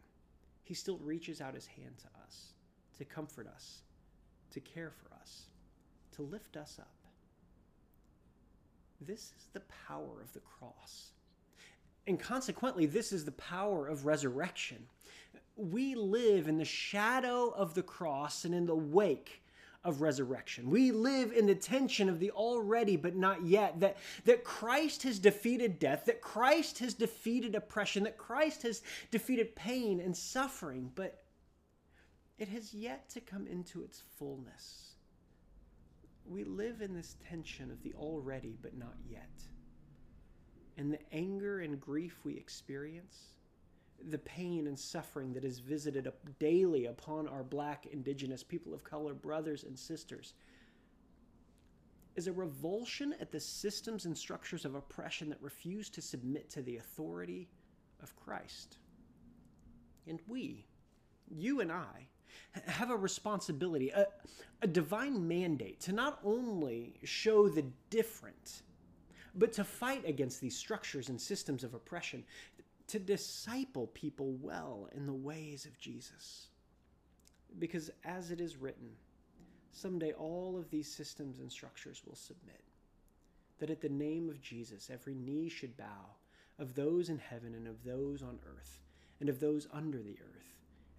he 0.63 0.73
still 0.73 0.97
reaches 0.99 1.41
out 1.41 1.55
his 1.55 1.65
hand 1.65 1.97
to 1.97 2.07
us 2.23 2.53
to 2.97 3.05
comfort 3.05 3.47
us 3.47 3.81
to 4.51 4.59
care 4.59 4.91
for 4.91 5.13
us, 5.15 5.43
to 6.11 6.21
lift 6.23 6.57
us 6.57 6.77
up. 6.79 6.91
This 9.01 9.33
is 9.37 9.47
the 9.53 9.61
power 9.87 10.21
of 10.21 10.33
the 10.33 10.41
cross. 10.41 11.11
And 12.07 12.19
consequently, 12.19 12.85
this 12.85 13.11
is 13.11 13.23
the 13.23 13.31
power 13.33 13.87
of 13.87 14.05
resurrection. 14.05 14.87
We 15.55 15.95
live 15.95 16.47
in 16.47 16.57
the 16.57 16.65
shadow 16.65 17.49
of 17.49 17.75
the 17.75 17.83
cross 17.83 18.45
and 18.45 18.53
in 18.53 18.65
the 18.65 18.75
wake 18.75 19.43
of 19.83 20.01
resurrection. 20.01 20.69
We 20.69 20.91
live 20.91 21.31
in 21.31 21.45
the 21.45 21.55
tension 21.55 22.09
of 22.09 22.19
the 22.19 22.31
already 22.31 22.97
but 22.97 23.15
not 23.15 23.45
yet, 23.45 23.79
that, 23.79 23.97
that 24.25 24.43
Christ 24.43 25.03
has 25.03 25.19
defeated 25.19 25.79
death, 25.79 26.05
that 26.05 26.21
Christ 26.21 26.79
has 26.79 26.93
defeated 26.93 27.55
oppression, 27.55 28.03
that 28.03 28.17
Christ 28.17 28.63
has 28.63 28.81
defeated 29.09 29.55
pain 29.55 29.99
and 30.01 30.15
suffering, 30.15 30.91
but 30.95 31.23
it 32.37 32.49
has 32.49 32.73
yet 32.73 33.09
to 33.11 33.21
come 33.21 33.47
into 33.47 33.81
its 33.81 34.03
fullness. 34.17 34.95
We 36.25 36.43
live 36.43 36.81
in 36.81 36.93
this 36.93 37.15
tension 37.27 37.71
of 37.71 37.81
the 37.81 37.93
already 37.93 38.57
but 38.61 38.77
not 38.77 38.95
yet. 39.09 39.29
And 40.77 40.93
the 40.93 40.99
anger 41.11 41.59
and 41.59 41.79
grief 41.79 42.19
we 42.23 42.35
experience, 42.37 43.33
the 44.09 44.17
pain 44.17 44.67
and 44.67 44.77
suffering 44.77 45.33
that 45.33 45.43
is 45.43 45.59
visited 45.59 46.11
daily 46.39 46.85
upon 46.85 47.27
our 47.27 47.43
black, 47.43 47.87
indigenous, 47.91 48.43
people 48.43 48.73
of 48.73 48.83
color 48.83 49.13
brothers 49.13 49.63
and 49.63 49.77
sisters, 49.77 50.33
is 52.15 52.27
a 52.27 52.31
revulsion 52.31 53.13
at 53.19 53.31
the 53.31 53.39
systems 53.39 54.05
and 54.05 54.17
structures 54.17 54.65
of 54.65 54.75
oppression 54.75 55.29
that 55.29 55.41
refuse 55.41 55.89
to 55.89 56.01
submit 56.01 56.49
to 56.49 56.61
the 56.61 56.77
authority 56.77 57.47
of 58.01 58.15
Christ. 58.15 58.77
And 60.07 60.19
we, 60.27 60.65
you 61.29 61.61
and 61.61 61.71
I, 61.71 62.07
have 62.65 62.89
a 62.89 62.97
responsibility, 62.97 63.89
a, 63.89 64.07
a 64.61 64.67
divine 64.67 65.27
mandate 65.27 65.79
to 65.81 65.91
not 65.91 66.19
only 66.23 66.95
show 67.03 67.47
the 67.47 67.65
different, 67.89 68.63
but 69.35 69.53
to 69.53 69.63
fight 69.63 70.07
against 70.07 70.41
these 70.41 70.57
structures 70.57 71.09
and 71.09 71.19
systems 71.19 71.63
of 71.63 71.73
oppression, 71.73 72.23
to 72.89 72.99
disciple 72.99 73.87
people 73.87 74.33
well 74.41 74.89
in 74.95 75.05
the 75.05 75.13
ways 75.13 75.65
of 75.65 75.79
Jesus. 75.79 76.47
Because 77.57 77.89
as 78.03 78.31
it 78.31 78.41
is 78.41 78.57
written, 78.57 78.89
someday 79.71 80.13
all 80.13 80.57
of 80.57 80.69
these 80.69 80.91
systems 80.91 81.39
and 81.39 81.51
structures 81.51 82.01
will 82.05 82.15
submit. 82.15 82.63
That 83.59 83.69
at 83.69 83.81
the 83.81 83.89
name 83.89 84.29
of 84.29 84.41
Jesus, 84.41 84.89
every 84.91 85.15
knee 85.15 85.49
should 85.49 85.77
bow 85.77 86.15
of 86.57 86.75
those 86.75 87.09
in 87.09 87.17
heaven 87.17 87.55
and 87.55 87.67
of 87.67 87.83
those 87.83 88.21
on 88.21 88.39
earth 88.45 88.79
and 89.19 89.29
of 89.29 89.39
those 89.39 89.67
under 89.73 89.97
the 89.97 90.17
earth 90.21 90.39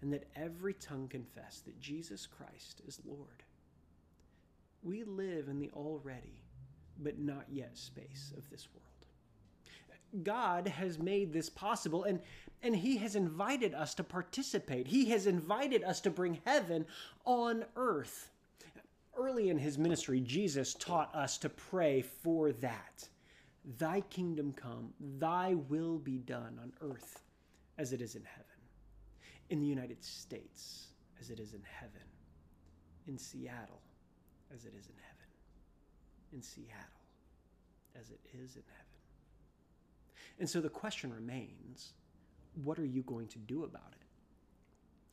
and 0.01 0.11
that 0.11 0.27
every 0.35 0.73
tongue 0.73 1.07
confess 1.07 1.61
that 1.65 1.79
Jesus 1.79 2.25
Christ 2.25 2.81
is 2.87 2.99
Lord. 3.05 3.43
We 4.83 5.03
live 5.03 5.47
in 5.47 5.59
the 5.59 5.69
already, 5.73 6.41
but 6.97 7.19
not 7.19 7.45
yet 7.49 7.77
space 7.77 8.33
of 8.35 8.49
this 8.49 8.67
world. 8.73 8.90
God 10.23 10.67
has 10.67 10.99
made 10.99 11.31
this 11.33 11.49
possible 11.49 12.03
and 12.03 12.19
and 12.63 12.75
he 12.75 12.97
has 12.97 13.15
invited 13.15 13.73
us 13.73 13.95
to 13.95 14.03
participate. 14.03 14.87
He 14.87 15.09
has 15.09 15.25
invited 15.25 15.83
us 15.83 15.99
to 16.01 16.11
bring 16.11 16.39
heaven 16.45 16.85
on 17.25 17.65
earth. 17.75 18.29
Early 19.17 19.49
in 19.49 19.57
his 19.57 19.79
ministry, 19.79 20.19
Jesus 20.19 20.75
taught 20.75 21.13
us 21.15 21.39
to 21.39 21.49
pray 21.49 22.03
for 22.03 22.51
that. 22.51 23.09
Thy 23.79 24.01
kingdom 24.01 24.53
come, 24.53 24.93
thy 25.17 25.55
will 25.55 25.97
be 25.97 26.19
done 26.19 26.59
on 26.61 26.71
earth 26.81 27.23
as 27.79 27.93
it 27.93 28.01
is 28.01 28.15
in 28.15 28.23
heaven 28.23 28.45
in 29.51 29.59
the 29.59 29.67
United 29.67 30.03
States 30.03 30.87
as 31.19 31.29
it 31.29 31.39
is 31.39 31.53
in 31.53 31.61
heaven, 31.79 32.07
in 33.05 33.17
Seattle 33.17 33.81
as 34.53 34.65
it 34.65 34.73
is 34.79 34.87
in 34.87 34.95
heaven, 34.95 35.29
in 36.31 36.41
Seattle 36.41 37.01
as 37.99 38.09
it 38.09 38.19
is 38.33 38.55
in 38.55 38.63
heaven. 38.77 38.90
And 40.41 40.49
so 40.49 40.59
the 40.59 40.69
question 40.69 41.13
remains 41.13 41.93
what 42.63 42.79
are 42.79 42.85
you 42.85 43.03
going 43.03 43.27
to 43.27 43.37
do 43.37 43.63
about 43.63 43.91
it? 43.91 44.07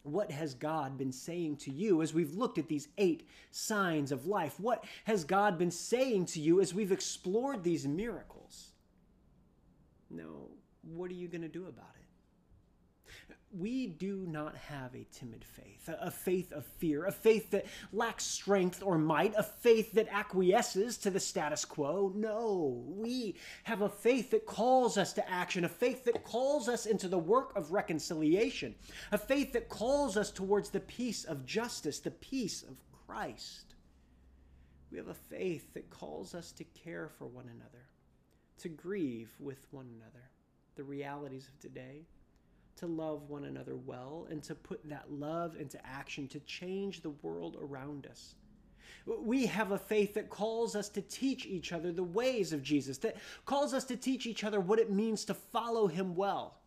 What 0.03 0.31
has 0.31 0.55
God 0.55 0.97
been 0.97 1.13
saying 1.13 1.59
to 1.59 1.71
you 1.71 2.01
as 2.01 2.15
we've 2.15 2.35
looked 2.35 2.57
at 2.57 2.67
these 2.67 2.89
eight 2.97 3.29
signs 3.51 4.11
of 4.11 4.27
life? 4.27 4.59
What 4.59 4.87
has 5.05 5.25
God 5.25 5.59
been 5.59 5.71
saying 5.71 6.27
to 6.27 6.41
you 6.41 6.63
as 6.63 6.73
we've 6.73 6.93
explored 6.93 7.63
these 7.63 7.87
miracles? 7.87 8.71
Now, 10.09 10.49
what 10.81 11.11
are 11.11 11.15
you 11.15 11.29
going 11.29 11.43
to 11.43 11.49
do 11.49 11.67
about 11.67 11.95
it? 12.01 12.07
We 13.51 13.87
do 13.87 14.27
not 14.29 14.55
have 14.57 14.95
a 14.95 15.07
timid 15.11 15.43
faith, 15.43 15.89
a 15.89 16.11
faith 16.11 16.53
of 16.53 16.67
fear, 16.67 17.07
a 17.07 17.13
faith 17.13 17.51
that 17.51 17.67
lacks 17.93 18.25
strength 18.25 18.83
or 18.83 18.99
might, 18.99 19.35
a 19.37 19.43
faith 19.43 19.93
that 19.93 20.09
acquiesces 20.13 20.99
to 20.99 21.11
the 21.11 21.21
status 21.21 21.65
quo. 21.65 22.13
No, 22.15 22.85
we 22.87 23.37
have 23.65 23.81
a 23.81 23.89
faith 23.89 24.31
that 24.33 24.45
calls 24.45 24.99
us 24.99 25.15
to 25.15 25.31
action, 25.31 25.65
a 25.65 25.69
faith 25.69 26.05
that 26.05 26.25
calls 26.25 26.69
us 26.69 26.85
into 26.85 27.09
the 27.09 27.19
work 27.19 27.57
of 27.57 27.73
reconciliation, 27.73 28.75
a 29.13 29.19
faith 29.19 29.53
that 29.55 29.71
calls 29.71 30.17
us 30.19 30.31
towards 30.31 30.69
the 30.69 30.81
peace 30.81 31.25
of 31.25 31.47
justice, 31.47 32.01
the 32.01 32.11
peace 32.11 32.63
of 32.63 32.77
Christ. 33.07 33.75
We 34.91 34.99
have 34.99 35.09
a 35.09 35.15
faith 35.15 35.73
that 35.73 35.89
calls 35.89 36.35
us 36.35 36.53
to 36.53 36.65
care 36.65 37.09
for 37.09 37.27
one 37.27 37.47
another, 37.47 37.87
to 38.59 38.69
grieve 38.69 39.33
with 39.39 39.67
one 39.71 39.89
another, 39.97 40.25
the 40.77 40.85
realities 40.85 41.49
of 41.49 41.59
today 41.59 42.05
to 42.79 42.87
love 42.87 43.29
one 43.29 43.45
another 43.45 43.77
well 43.77 44.27
and 44.31 44.43
to 44.45 44.55
put 44.55 44.89
that 44.89 45.11
love 45.11 45.57
into 45.59 45.85
action 45.87 46.29
to 46.29 46.41
change 46.41 47.01
the 47.01 47.11
world 47.11 47.57
around 47.61 48.07
us. 48.07 48.35
We 49.07 49.47
have 49.47 49.73
a 49.73 49.79
faith 49.79 50.15
that 50.15 50.29
calls 50.29 50.77
us 50.77 50.89
to 50.91 51.01
teach 51.01 51.47
each 51.47 51.73
other 51.73 51.93
the 51.93 52.03
ways 52.03 52.53
of 52.53 52.63
Jesus, 52.63 52.99
that 52.99 53.17
calls 53.47 53.73
us 53.73 53.85
to 53.85 53.97
teach 53.97 54.27
each 54.27 54.45
other 54.45 54.61
what 54.61 54.79
it 54.79 54.91
means 54.91 55.25
to 55.27 55.35
follow 55.35 55.87
him 55.87 56.15
well. 56.15 56.59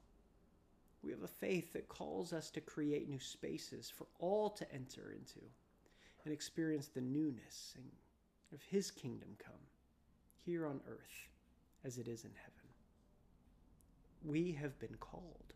We 1.04 1.12
have 1.12 1.24
a 1.24 1.28
faith 1.28 1.74
that 1.74 1.88
calls 1.88 2.34
us 2.34 2.50
to 2.52 2.62
create 2.62 3.10
new 3.10 3.20
spaces 3.20 3.92
for 3.96 4.08
all 4.20 4.50
to 4.52 4.74
enter 4.74 5.12
into 5.12 5.40
and 6.26 6.34
experience 6.34 6.88
the 6.88 7.02
newness 7.02 7.76
of 8.54 8.62
his 8.62 8.92
kingdom 8.92 9.30
come 9.40 9.54
here 10.46 10.68
on 10.68 10.80
earth 10.88 11.30
as 11.84 11.98
it 11.98 12.08
is 12.08 12.24
in 12.24 12.32
heaven. 12.36 12.52
We 14.24 14.52
have 14.54 14.78
been 14.80 14.96
called. 15.00 15.51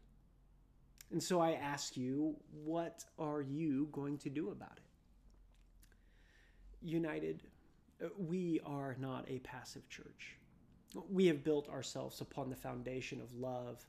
And 1.12 1.21
so 1.21 1.39
I 1.39 1.53
ask 1.53 1.95
you, 1.95 2.35
what 2.63 3.03
are 3.19 3.41
you 3.41 3.88
going 3.91 4.17
to 4.19 4.29
do 4.29 4.50
about 4.50 4.77
it? 4.77 4.83
United, 6.81 7.43
uh, 8.03 8.07
we 8.17 8.59
are 8.65 8.95
not 9.00 9.25
a 9.27 9.39
passive 9.39 9.88
church. 9.89 10.35
We 11.09 11.27
have 11.27 11.43
built 11.43 11.69
ourselves 11.69 12.21
upon 12.21 12.50
the 12.50 12.55
foundation 12.55 13.21
of 13.21 13.33
love 13.33 13.85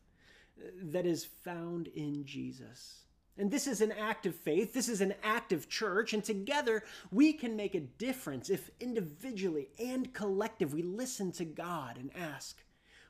uh, 0.59 0.69
that 0.85 1.07
is 1.07 1.25
found 1.25 1.89
in 1.89 2.25
Jesus. 2.25 3.07
And 3.39 3.51
this 3.51 3.67
is 3.67 3.81
an 3.81 3.93
act 3.93 4.25
of 4.27 4.35
faith. 4.35 4.73
This 4.73 4.89
is 4.89 5.01
an 5.01 5.15
active 5.23 5.69
church. 5.69 6.15
And 6.15 6.25
together 6.25 6.83
we 7.11 7.33
can 7.33 7.55
make 7.55 7.75
a 7.75 7.81
difference 7.81 8.49
if 8.51 8.71
individually 8.81 9.69
and 9.79 10.13
collective 10.15 10.73
we 10.73 10.83
listen 10.83 11.33
to 11.33 11.45
God 11.45 11.99
and 11.99 12.11
ask, 12.17 12.63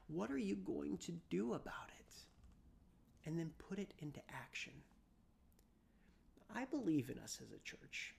What 0.09 0.31
are 0.33 0.39
you 0.39 0.57
going 0.57 0.99
to 0.99 1.13
do 1.31 1.55
about 1.55 1.89
it? 1.89 1.96
And 3.27 3.39
then 3.39 3.51
put 3.69 3.79
it 3.79 3.93
into 3.99 4.21
action. 4.33 4.73
I 6.55 6.65
believe 6.65 7.11
in 7.11 7.19
us 7.19 7.41
as 7.43 7.51
a 7.51 7.59
church. 7.65 8.15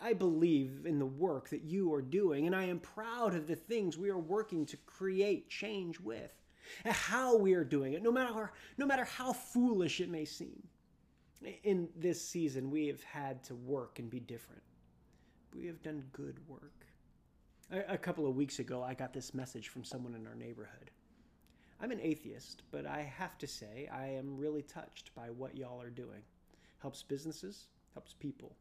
I 0.00 0.12
believe 0.12 0.84
in 0.84 0.98
the 0.98 1.06
work 1.06 1.48
that 1.50 1.62
you 1.62 1.92
are 1.92 2.02
doing, 2.02 2.46
and 2.46 2.54
I 2.54 2.64
am 2.64 2.78
proud 2.78 3.34
of 3.34 3.48
the 3.48 3.56
things 3.56 3.98
we 3.98 4.10
are 4.10 4.18
working 4.18 4.64
to 4.66 4.76
create 4.76 5.48
change 5.48 5.98
with, 5.98 6.32
and 6.84 6.94
how 6.94 7.36
we 7.36 7.54
are 7.54 7.64
doing 7.64 7.94
it, 7.94 8.02
no 8.02 8.12
matter, 8.12 8.52
no 8.78 8.86
matter 8.86 9.04
how 9.04 9.32
foolish 9.32 10.00
it 10.00 10.08
may 10.08 10.24
seem. 10.24 10.62
In 11.64 11.88
this 11.96 12.24
season, 12.24 12.70
we 12.70 12.86
have 12.86 13.02
had 13.02 13.42
to 13.44 13.56
work 13.56 13.98
and 13.98 14.08
be 14.08 14.20
different. 14.20 14.62
We 15.56 15.66
have 15.66 15.82
done 15.82 16.04
good 16.12 16.38
work. 16.46 16.86
A 17.88 17.98
couple 17.98 18.28
of 18.28 18.36
weeks 18.36 18.60
ago, 18.60 18.84
I 18.84 18.94
got 18.94 19.12
this 19.12 19.34
message 19.34 19.68
from 19.68 19.82
someone 19.82 20.14
in 20.14 20.26
our 20.26 20.36
neighborhood. 20.36 20.90
I'm 21.82 21.90
an 21.90 22.00
atheist, 22.00 22.62
but 22.70 22.86
I 22.86 23.00
have 23.18 23.36
to 23.38 23.46
say 23.48 23.88
I 23.92 24.06
am 24.06 24.36
really 24.36 24.62
touched 24.62 25.12
by 25.16 25.30
what 25.30 25.56
y'all 25.56 25.82
are 25.82 25.90
doing. 25.90 26.22
Helps 26.78 27.02
businesses, 27.02 27.66
helps 27.92 28.14
people. 28.14 28.54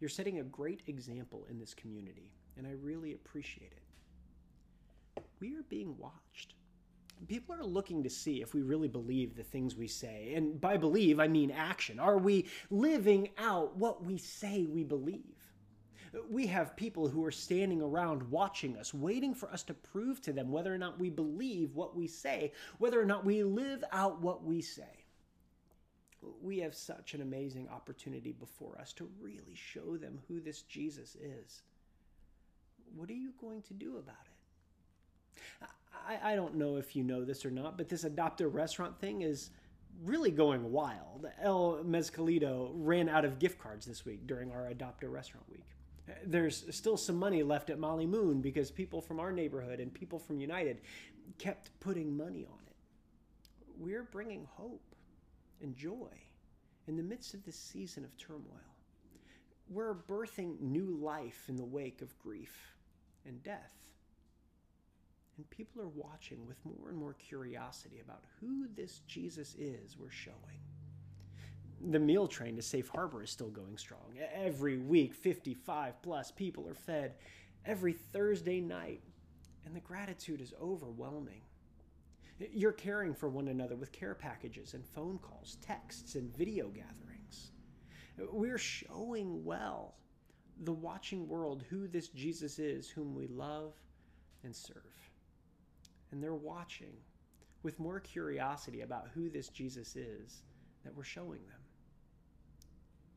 You're 0.00 0.10
setting 0.10 0.38
a 0.38 0.44
great 0.44 0.82
example 0.86 1.46
in 1.48 1.58
this 1.58 1.72
community, 1.72 2.30
and 2.58 2.66
I 2.66 2.72
really 2.82 3.14
appreciate 3.14 3.72
it. 3.72 5.22
We 5.40 5.56
are 5.56 5.64
being 5.70 5.96
watched. 5.96 6.54
People 7.26 7.54
are 7.54 7.64
looking 7.64 8.02
to 8.02 8.10
see 8.10 8.42
if 8.42 8.52
we 8.52 8.60
really 8.60 8.86
believe 8.86 9.34
the 9.34 9.42
things 9.42 9.74
we 9.74 9.88
say. 9.88 10.34
And 10.34 10.60
by 10.60 10.76
believe, 10.76 11.18
I 11.18 11.26
mean 11.26 11.50
action. 11.50 11.98
Are 11.98 12.18
we 12.18 12.44
living 12.70 13.30
out 13.38 13.76
what 13.76 14.04
we 14.04 14.18
say 14.18 14.66
we 14.66 14.84
believe? 14.84 15.47
We 16.30 16.46
have 16.46 16.76
people 16.76 17.08
who 17.08 17.24
are 17.24 17.30
standing 17.30 17.82
around 17.82 18.22
watching 18.30 18.76
us, 18.76 18.94
waiting 18.94 19.34
for 19.34 19.50
us 19.50 19.62
to 19.64 19.74
prove 19.74 20.20
to 20.22 20.32
them 20.32 20.50
whether 20.50 20.74
or 20.74 20.78
not 20.78 20.98
we 20.98 21.10
believe 21.10 21.74
what 21.74 21.96
we 21.96 22.06
say, 22.06 22.52
whether 22.78 23.00
or 23.00 23.06
not 23.06 23.24
we 23.24 23.42
live 23.42 23.84
out 23.92 24.20
what 24.20 24.44
we 24.44 24.60
say 24.60 24.98
we 26.42 26.58
have 26.58 26.74
such 26.74 27.14
an 27.14 27.22
amazing 27.22 27.68
opportunity 27.68 28.32
before 28.32 28.78
us 28.80 28.92
to 28.94 29.08
really 29.20 29.54
show 29.54 29.96
them 29.96 30.18
who 30.28 30.40
this 30.40 30.62
Jesus 30.62 31.16
is. 31.16 31.62
What 32.94 33.10
are 33.10 33.14
you 33.14 33.32
going 33.40 33.62
to 33.62 33.74
do 33.74 33.98
about 33.98 34.16
it? 34.24 35.68
I, 36.08 36.32
I 36.32 36.36
don't 36.36 36.56
know 36.56 36.76
if 36.76 36.96
you 36.96 37.04
know 37.04 37.24
this 37.24 37.44
or 37.44 37.50
not, 37.50 37.76
but 37.76 37.88
this 37.88 38.04
adopt 38.04 38.40
a 38.40 38.48
restaurant 38.48 38.98
thing 38.98 39.22
is 39.22 39.50
really 40.04 40.30
going 40.30 40.72
wild. 40.72 41.26
El 41.42 41.84
Mezcalito 41.84 42.70
ran 42.74 43.08
out 43.08 43.24
of 43.24 43.38
gift 43.38 43.58
cards 43.58 43.86
this 43.86 44.04
week 44.04 44.26
during 44.26 44.50
our 44.50 44.68
Adopt 44.68 45.04
a 45.04 45.08
Restaurant 45.08 45.48
week. 45.50 45.66
There's 46.24 46.64
still 46.74 46.96
some 46.96 47.16
money 47.16 47.42
left 47.42 47.70
at 47.70 47.78
Molly 47.78 48.06
Moon 48.06 48.40
because 48.40 48.70
people 48.70 49.00
from 49.00 49.20
our 49.20 49.32
neighborhood 49.32 49.80
and 49.80 49.92
people 49.92 50.18
from 50.18 50.40
United 50.40 50.80
kept 51.38 51.70
putting 51.80 52.16
money 52.16 52.46
on 52.50 52.58
it. 52.66 52.76
We're 53.78 54.04
bringing 54.04 54.46
hope 54.56 54.94
and 55.60 55.76
joy 55.76 56.10
in 56.86 56.96
the 56.96 57.02
midst 57.02 57.34
of 57.34 57.44
this 57.44 57.56
season 57.56 58.04
of 58.04 58.16
turmoil. 58.16 58.42
We're 59.68 59.94
birthing 59.94 60.60
new 60.60 60.98
life 61.00 61.44
in 61.48 61.56
the 61.56 61.64
wake 61.64 62.00
of 62.00 62.18
grief 62.18 62.74
and 63.26 63.42
death. 63.42 63.74
And 65.36 65.48
people 65.50 65.82
are 65.82 65.88
watching 65.88 66.46
with 66.46 66.56
more 66.64 66.88
and 66.88 66.96
more 66.96 67.14
curiosity 67.14 68.00
about 68.00 68.24
who 68.40 68.66
this 68.74 69.00
Jesus 69.06 69.54
is 69.56 69.96
we're 69.98 70.10
showing. 70.10 70.60
The 71.80 71.98
meal 71.98 72.26
train 72.26 72.56
to 72.56 72.62
Safe 72.62 72.88
Harbor 72.88 73.22
is 73.22 73.30
still 73.30 73.50
going 73.50 73.78
strong. 73.78 74.18
Every 74.34 74.78
week, 74.78 75.14
55 75.14 76.02
plus 76.02 76.30
people 76.32 76.68
are 76.68 76.74
fed 76.74 77.14
every 77.64 77.92
Thursday 77.92 78.60
night, 78.60 79.02
and 79.64 79.74
the 79.74 79.80
gratitude 79.80 80.40
is 80.40 80.52
overwhelming. 80.60 81.42
You're 82.52 82.72
caring 82.72 83.14
for 83.14 83.28
one 83.28 83.48
another 83.48 83.76
with 83.76 83.92
care 83.92 84.14
packages 84.14 84.74
and 84.74 84.84
phone 84.84 85.18
calls, 85.18 85.56
texts, 85.62 86.14
and 86.14 86.36
video 86.36 86.68
gatherings. 86.68 87.52
We're 88.32 88.58
showing 88.58 89.44
well 89.44 89.94
the 90.64 90.72
watching 90.72 91.28
world 91.28 91.64
who 91.68 91.86
this 91.86 92.08
Jesus 92.08 92.58
is, 92.58 92.88
whom 92.88 93.14
we 93.14 93.28
love 93.28 93.74
and 94.42 94.54
serve. 94.54 95.10
And 96.10 96.22
they're 96.22 96.34
watching 96.34 96.94
with 97.62 97.78
more 97.78 98.00
curiosity 98.00 98.80
about 98.80 99.08
who 99.14 99.28
this 99.28 99.48
Jesus 99.48 99.94
is 99.94 100.42
that 100.84 100.96
we're 100.96 101.04
showing 101.04 101.40
them. 101.46 101.60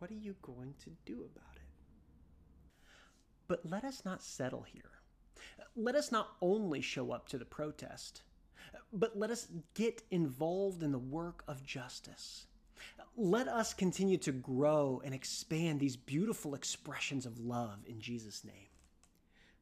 What 0.01 0.09
are 0.09 0.15
you 0.15 0.35
going 0.41 0.73
to 0.83 0.89
do 1.05 1.13
about 1.13 1.55
it? 1.57 1.61
But 3.47 3.69
let 3.69 3.83
us 3.83 4.03
not 4.03 4.23
settle 4.23 4.63
here. 4.63 4.89
Let 5.75 5.93
us 5.93 6.11
not 6.11 6.29
only 6.41 6.81
show 6.81 7.11
up 7.11 7.29
to 7.29 7.37
the 7.37 7.45
protest 7.45 8.23
but 8.93 9.17
let 9.17 9.31
us 9.31 9.47
get 9.73 10.01
involved 10.11 10.83
in 10.83 10.91
the 10.91 10.99
work 10.99 11.43
of 11.47 11.63
justice. 11.63 12.45
Let 13.15 13.47
us 13.47 13.73
continue 13.73 14.17
to 14.19 14.31
grow 14.31 15.01
and 15.03 15.13
expand 15.13 15.79
these 15.79 15.95
beautiful 15.95 16.55
expressions 16.55 17.25
of 17.25 17.39
love 17.39 17.79
in 17.85 17.99
Jesus' 17.99 18.43
name. 18.43 18.67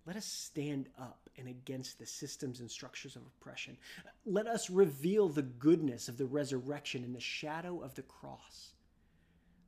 Let 0.05 0.15
us 0.15 0.25
stand 0.25 0.89
up 0.99 1.29
and 1.37 1.47
against 1.47 1.99
the 1.99 2.05
systems 2.05 2.59
and 2.59 2.71
structures 2.71 3.15
of 3.15 3.23
oppression. 3.23 3.77
Let 4.25 4.47
us 4.47 4.69
reveal 4.69 5.29
the 5.29 5.43
goodness 5.43 6.07
of 6.07 6.17
the 6.17 6.25
resurrection 6.25 7.03
in 7.03 7.13
the 7.13 7.19
shadow 7.19 7.81
of 7.81 7.95
the 7.95 8.01
cross. 8.01 8.73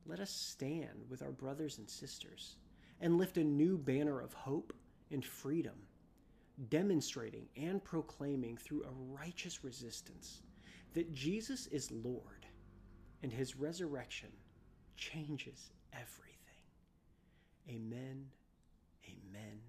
Let 0.06 0.20
us 0.20 0.32
stand 0.32 1.06
with 1.10 1.22
our 1.22 1.32
brothers 1.32 1.78
and 1.78 1.90
sisters 1.90 2.56
and 3.00 3.18
lift 3.18 3.38
a 3.38 3.44
new 3.44 3.78
banner 3.78 4.20
of 4.20 4.34
hope 4.34 4.74
and 5.12 5.24
freedom 5.24 5.76
demonstrating 6.70 7.48
and 7.58 7.84
proclaiming 7.84 8.58
through 8.58 8.84
a 8.84 9.20
righteous 9.20 9.64
resistance 9.64 10.42
that 10.94 11.14
Jesus 11.14 11.68
is 11.68 11.92
Lord 11.92 12.46
and 13.24 13.32
his 13.32 13.56
resurrection 13.56 14.30
changes 14.98 15.72
everything. 15.94 16.38
Amen, 17.70 18.28
amen, 19.06 19.60